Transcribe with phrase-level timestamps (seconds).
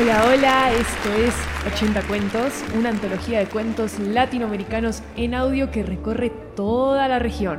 [0.00, 1.34] Hola, hola, esto es
[1.74, 7.58] 80 Cuentos, una antología de cuentos latinoamericanos en audio que recorre toda la región.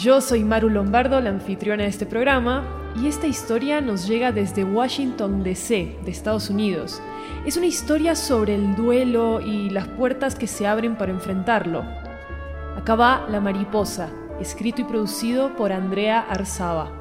[0.00, 4.62] Yo soy Maru Lombardo, la anfitriona de este programa, y esta historia nos llega desde
[4.62, 7.02] Washington, D.C., de Estados Unidos.
[7.44, 11.82] Es una historia sobre el duelo y las puertas que se abren para enfrentarlo.
[12.76, 16.99] Acá va La Mariposa, escrito y producido por Andrea Arzaba.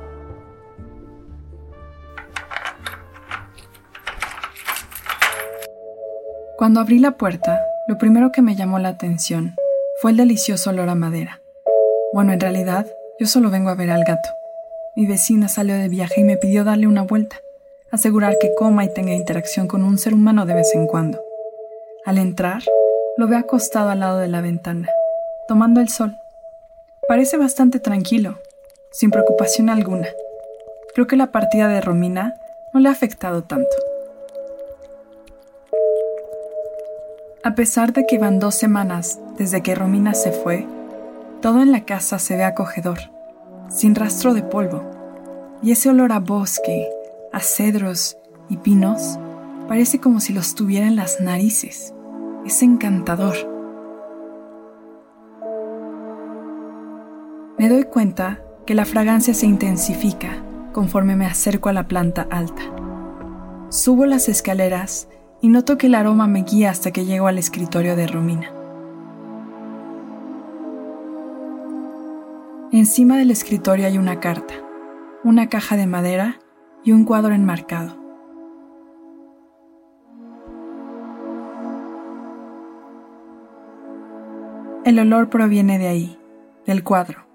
[6.59, 7.57] Cuando abrí la puerta,
[7.88, 9.55] lo primero que me llamó la atención
[10.02, 11.39] fue el delicioso olor a madera.
[12.11, 12.85] Bueno, en realidad,
[13.17, 14.27] yo solo vengo a ver al gato.
[14.93, 17.37] Mi vecina salió de viaje y me pidió darle una vuelta,
[17.91, 21.23] asegurar que coma y tenga interacción con un ser humano de vez en cuando.
[22.03, 22.61] Al entrar,
[23.15, 24.89] lo veo acostado al lado de la ventana,
[25.47, 26.17] tomando el sol.
[27.07, 28.37] Parece bastante tranquilo,
[28.91, 30.09] sin preocupación alguna.
[30.93, 32.35] Creo que la partida de Romina
[32.73, 33.89] no le ha afectado tanto.
[37.50, 40.67] A pesar de que van dos semanas desde que Romina se fue,
[41.42, 43.00] todo en la casa se ve acogedor,
[43.69, 44.83] sin rastro de polvo,
[45.64, 46.88] y ese olor a bosque,
[47.33, 49.17] a cedros y pinos
[49.67, 51.92] parece como si los tuviera en las narices.
[52.45, 53.36] Es encantador.
[57.58, 62.61] Me doy cuenta que la fragancia se intensifica conforme me acerco a la planta alta.
[63.70, 65.08] Subo las escaleras
[65.42, 68.52] y noto que el aroma me guía hasta que llego al escritorio de Romina.
[72.72, 74.54] Encima del escritorio hay una carta,
[75.23, 76.39] una caja de madera
[76.83, 77.98] y un cuadro enmarcado.
[84.86, 86.20] El olor proviene de ahí,
[86.66, 87.26] del cuadro.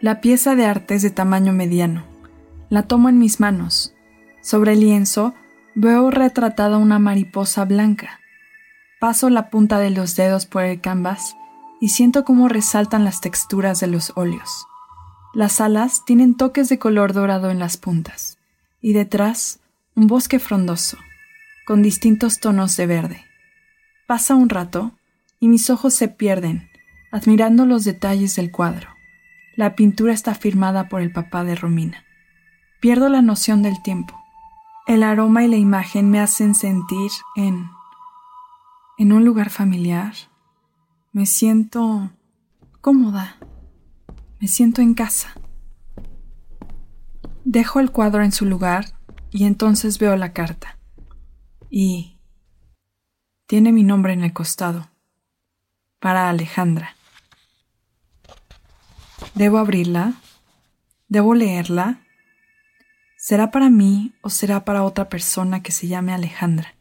[0.00, 2.04] La pieza de arte es de tamaño mediano.
[2.68, 3.93] La tomo en mis manos
[4.44, 5.34] sobre el lienzo
[5.74, 8.20] veo retratada una mariposa blanca.
[9.00, 11.34] Paso la punta de los dedos por el canvas
[11.80, 14.66] y siento cómo resaltan las texturas de los óleos.
[15.32, 18.36] Las alas tienen toques de color dorado en las puntas
[18.82, 19.60] y detrás
[19.96, 20.98] un bosque frondoso,
[21.66, 23.24] con distintos tonos de verde.
[24.06, 24.92] Pasa un rato
[25.40, 26.68] y mis ojos se pierden
[27.10, 28.88] admirando los detalles del cuadro.
[29.54, 32.04] La pintura está firmada por el papá de Romina.
[32.80, 34.23] Pierdo la noción del tiempo.
[34.86, 37.70] El aroma y la imagen me hacen sentir en
[38.96, 40.14] en un lugar familiar.
[41.12, 42.10] Me siento
[42.80, 43.36] cómoda.
[44.40, 45.34] Me siento en casa.
[47.44, 48.94] Dejo el cuadro en su lugar
[49.30, 50.78] y entonces veo la carta.
[51.70, 52.18] Y
[53.46, 54.88] tiene mi nombre en el costado.
[55.98, 56.96] Para Alejandra.
[59.34, 60.14] ¿Debo abrirla?
[61.08, 62.00] ¿Debo leerla?
[63.26, 66.74] ¿Será para mí o será para otra persona que se llame Alejandra?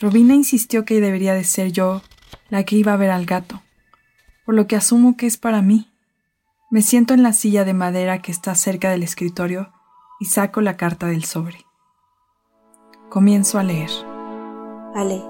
[0.00, 2.02] Robina insistió que debería de ser yo
[2.48, 3.62] la que iba a ver al gato,
[4.44, 5.88] por lo que asumo que es para mí.
[6.68, 9.72] Me siento en la silla de madera que está cerca del escritorio
[10.18, 11.64] y saco la carta del sobre.
[13.08, 13.90] Comienzo a leer.
[14.96, 15.22] Ale,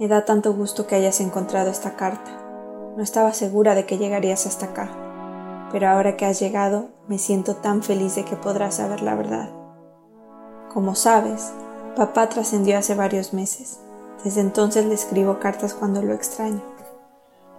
[0.00, 2.32] me da tanto gusto que hayas encontrado esta carta.
[2.96, 5.09] No estaba segura de que llegarías hasta acá
[5.72, 9.50] pero ahora que has llegado me siento tan feliz de que podrás saber la verdad.
[10.72, 11.52] Como sabes,
[11.96, 13.80] papá trascendió hace varios meses.
[14.24, 16.60] Desde entonces le escribo cartas cuando lo extraño.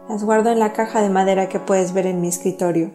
[0.08, 2.92] Las guardo en la caja de madera que puedes ver en mi escritorio.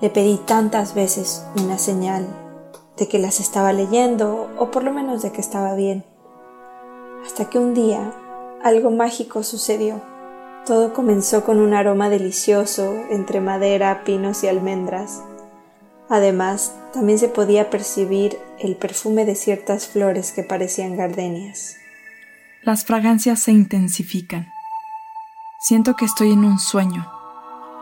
[0.00, 2.26] Le pedí tantas veces una señal
[2.96, 6.04] de que las estaba leyendo o por lo menos de que estaba bien.
[7.24, 8.12] Hasta que un día
[8.62, 10.00] algo mágico sucedió.
[10.66, 15.22] Todo comenzó con un aroma delicioso entre madera, pinos y almendras.
[16.08, 21.76] Además, también se podía percibir el perfume de ciertas flores que parecían gardenias.
[22.62, 24.46] Las fragancias se intensifican.
[25.60, 27.10] Siento que estoy en un sueño.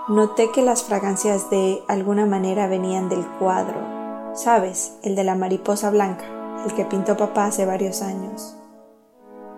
[0.09, 4.95] Noté que las fragancias de alguna manera venían del cuadro, ¿sabes?
[5.05, 6.25] El de la mariposa blanca,
[6.67, 8.57] el que pintó papá hace varios años.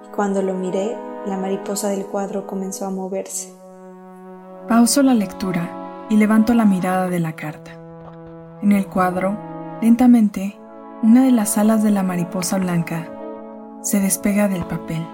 [0.06, 0.94] Y cuando lo miré,
[1.26, 3.52] la mariposa del cuadro comenzó a moverse.
[4.68, 7.72] Pauso la lectura y levanto la mirada de la carta.
[8.62, 9.36] En el cuadro,
[9.80, 10.56] lentamente,
[11.02, 13.08] una de las alas de la mariposa blanca
[13.82, 15.06] se despega del papel.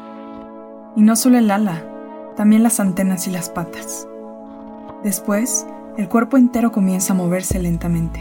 [0.96, 1.82] Y no solo el ala,
[2.36, 4.08] también las antenas y las patas.
[5.04, 5.66] Después,
[5.96, 8.20] el cuerpo entero comienza a moverse lentamente.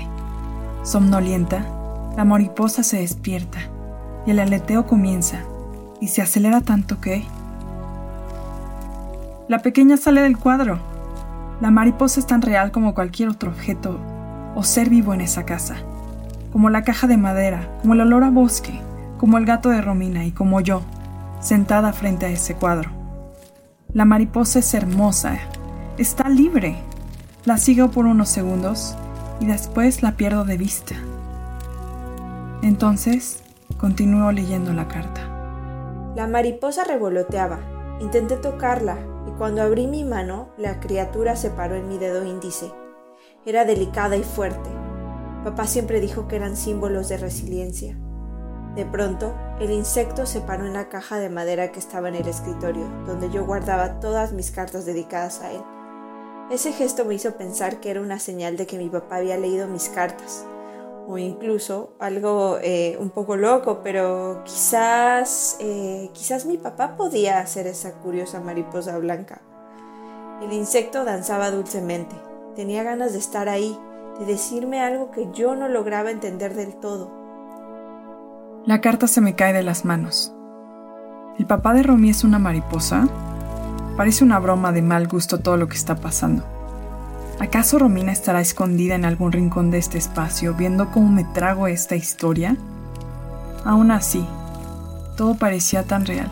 [0.83, 1.65] Somnolienta,
[2.15, 3.59] la mariposa se despierta
[4.25, 5.39] y el aleteo comienza
[5.99, 7.25] y se acelera tanto que...
[9.49, 10.77] La pequeña sale del cuadro.
[11.59, 13.99] La mariposa es tan real como cualquier otro objeto
[14.53, 15.77] o ser vivo en esa casa,
[16.51, 18.79] como la caja de madera, como el olor a bosque,
[19.17, 20.83] como el gato de Romina y como yo,
[21.41, 22.91] sentada frente a ese cuadro.
[23.91, 25.39] La mariposa es hermosa,
[25.97, 26.75] está libre.
[27.43, 28.95] La sigo por unos segundos
[29.39, 30.93] y después la pierdo de vista.
[32.61, 33.41] Entonces,
[33.79, 35.21] continúo leyendo la carta.
[36.15, 37.78] La mariposa revoloteaba.
[37.99, 38.97] Intenté tocarla
[39.27, 42.71] y cuando abrí mi mano, la criatura se paró en mi dedo índice.
[43.45, 44.69] Era delicada y fuerte.
[45.43, 47.97] Papá siempre dijo que eran símbolos de resiliencia.
[48.75, 52.27] De pronto, el insecto se paró en la caja de madera que estaba en el
[52.27, 55.61] escritorio, donde yo guardaba todas mis cartas dedicadas a él.
[56.51, 59.67] Ese gesto me hizo pensar que era una señal de que mi papá había leído
[59.67, 60.45] mis cartas,
[61.09, 67.65] o incluso algo eh, un poco loco, pero quizás, eh, quizás mi papá podía hacer
[67.65, 69.41] esa curiosa mariposa blanca.
[70.43, 72.15] El insecto danzaba dulcemente,
[72.55, 73.75] tenía ganas de estar ahí,
[74.19, 77.09] de decirme algo que yo no lograba entender del todo.
[78.67, 80.31] La carta se me cae de las manos.
[81.39, 83.07] ¿El papá de Romy es una mariposa?
[83.97, 86.58] Parece una broma de mal gusto todo lo que está pasando.
[87.39, 91.95] ¿Acaso Romina estará escondida en algún rincón de este espacio viendo cómo me trago esta
[91.95, 92.57] historia?
[93.65, 94.25] Aún así,
[95.15, 96.29] todo parecía tan real.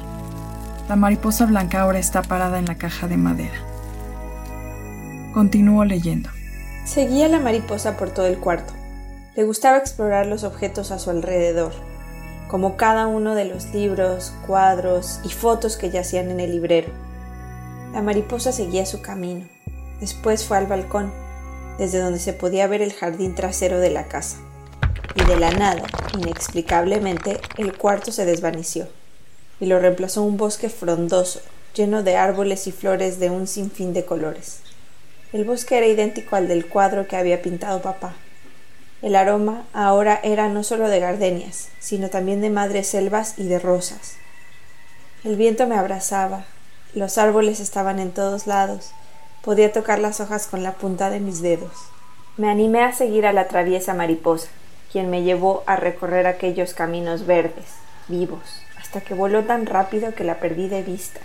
[0.89, 3.57] La mariposa blanca ahora está parada en la caja de madera.
[5.33, 6.29] Continúo leyendo.
[6.85, 8.73] Seguía la mariposa por todo el cuarto.
[9.35, 11.73] Le gustaba explorar los objetos a su alrededor
[12.47, 16.89] como cada uno de los libros, cuadros y fotos que yacían en el librero.
[17.93, 19.45] La mariposa seguía su camino.
[19.99, 21.11] Después fue al balcón,
[21.77, 24.37] desde donde se podía ver el jardín trasero de la casa.
[25.15, 25.83] Y de la nada,
[26.13, 28.87] inexplicablemente, el cuarto se desvaneció
[29.59, 31.41] y lo reemplazó un bosque frondoso,
[31.73, 34.59] lleno de árboles y flores de un sinfín de colores.
[35.33, 38.13] El bosque era idéntico al del cuadro que había pintado papá.
[39.01, 43.59] El aroma ahora era no solo de gardenias, sino también de madres selvas y de
[43.59, 44.15] rosas.
[45.23, 46.45] El viento me abrazaba,
[46.93, 48.91] los árboles estaban en todos lados,
[49.47, 51.71] podía tocar las hojas con la punta de mis dedos.
[52.35, 54.49] Me animé a seguir a la traviesa mariposa,
[54.91, 57.67] quien me llevó a recorrer aquellos caminos verdes,
[58.09, 58.41] vivos,
[58.77, 61.21] hasta que voló tan rápido que la perdí de vista.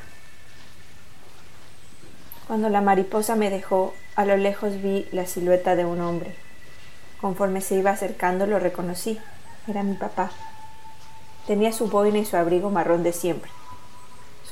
[2.47, 6.37] Cuando la mariposa me dejó, a lo lejos vi la silueta de un hombre.
[7.21, 9.19] Conforme se iba acercando lo reconocí.
[9.67, 10.31] Era mi papá.
[11.49, 13.51] Tenía su boina y su abrigo marrón de siempre,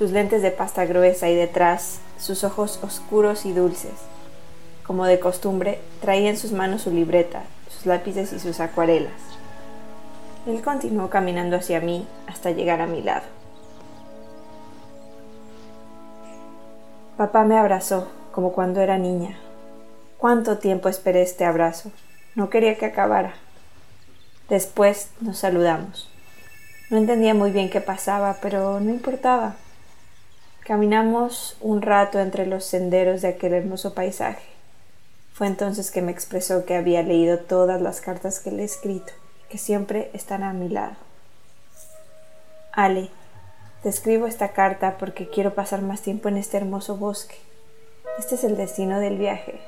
[0.00, 3.92] sus lentes de pasta gruesa y detrás sus ojos oscuros y dulces.
[4.82, 9.12] Como de costumbre, traía en sus manos su libreta, sus lápices y sus acuarelas.
[10.46, 13.26] Él continuó caminando hacia mí hasta llegar a mi lado.
[17.18, 19.36] Papá me abrazó como cuando era niña.
[20.16, 21.92] ¿Cuánto tiempo esperé este abrazo?
[22.34, 23.34] No quería que acabara.
[24.48, 26.10] Después nos saludamos.
[26.88, 29.56] No entendía muy bien qué pasaba, pero no importaba.
[30.64, 34.48] Caminamos un rato entre los senderos de aquel hermoso paisaje.
[35.32, 39.12] Fue entonces que me expresó que había leído todas las cartas que le he escrito,
[39.48, 40.96] que siempre están a mi lado.
[42.72, 43.10] Ale,
[43.82, 47.36] te escribo esta carta porque quiero pasar más tiempo en este hermoso bosque.
[48.18, 49.60] Este es el destino del viaje,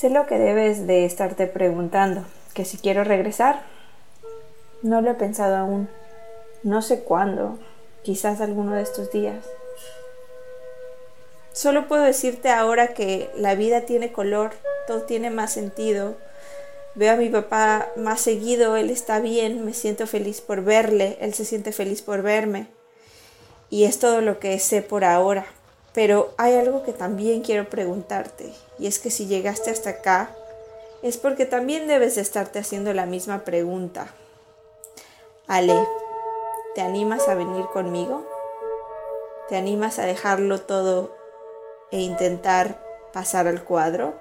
[0.00, 3.60] Sé lo que debes de estarte preguntando, que si quiero regresar.
[4.80, 5.90] No lo he pensado aún.
[6.62, 7.58] No sé cuándo,
[8.02, 9.44] quizás alguno de estos días.
[11.52, 14.52] Solo puedo decirte ahora que la vida tiene color,
[14.86, 16.16] todo tiene más sentido.
[16.94, 21.34] Veo a mi papá más seguido, él está bien, me siento feliz por verle, él
[21.34, 22.68] se siente feliz por verme.
[23.68, 25.46] Y es todo lo que sé por ahora.
[25.92, 30.30] Pero hay algo que también quiero preguntarte, y es que si llegaste hasta acá,
[31.02, 34.14] es porque también debes de estarte haciendo la misma pregunta.
[35.48, 35.74] Ale,
[36.74, 38.24] ¿te animas a venir conmigo?
[39.48, 41.16] ¿Te animas a dejarlo todo
[41.90, 42.78] e intentar
[43.12, 44.14] pasar al cuadro.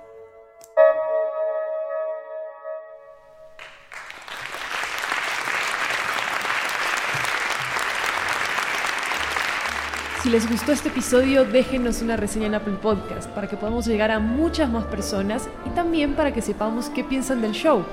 [10.24, 14.12] Si les gustó este episodio, déjenos una reseña en Apple Podcast para que podamos llegar
[14.12, 17.86] a muchas más personas y también para que sepamos qué piensan del show.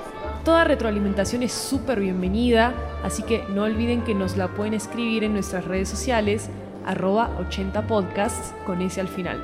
[0.47, 2.73] Toda retroalimentación es súper bienvenida,
[3.03, 6.49] así que no olviden que nos la pueden escribir en nuestras redes sociales,
[6.85, 9.43] arroba 80podcasts con ese al final.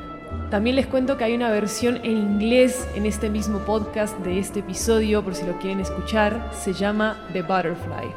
[0.50, 4.62] También les cuento que hay una versión en inglés en este mismo podcast de este
[4.62, 8.08] episodio, por si lo quieren escuchar, se llama The Butterfly.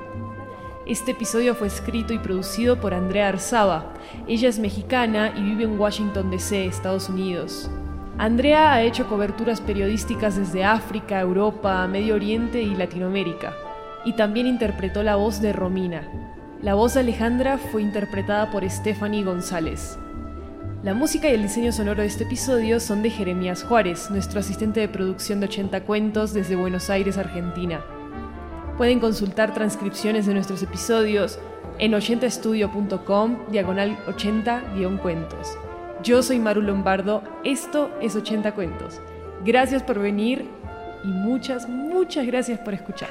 [0.86, 3.94] Este episodio fue escrito y producido por Andrea Arzaba.
[4.28, 7.68] Ella es mexicana y vive en Washington, D.C., Estados Unidos.
[8.18, 13.52] Andrea ha hecho coberturas periodísticas desde África, Europa, Medio Oriente y Latinoamérica.
[14.06, 16.08] Y también interpretó la voz de Romina.
[16.62, 19.98] La voz de Alejandra fue interpretada por Stephanie González.
[20.82, 24.80] La música y el diseño sonoro de este episodio son de Jeremías Juárez, nuestro asistente
[24.80, 27.84] de producción de 80 cuentos desde Buenos Aires, Argentina.
[28.78, 31.38] Pueden consultar transcripciones de nuestros episodios
[31.78, 35.58] en 80estudio.com, diagonal 80-cuentos.
[36.06, 39.00] Yo soy Maru Lombardo, esto es 80 Cuentos.
[39.44, 40.48] Gracias por venir
[41.02, 43.08] y muchas, muchas gracias por escuchar.